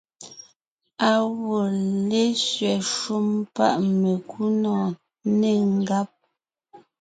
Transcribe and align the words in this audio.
Á 1.09 1.11
wɔ́ 1.45 1.63
lésẅɛ 2.09 2.73
shúm 2.93 3.27
páʼ 3.55 3.75
mekúnɔ̀ɔn, 4.01 4.91
nê 5.39 5.51
ngáb. 5.79 6.09